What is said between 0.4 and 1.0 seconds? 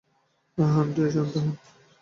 আহা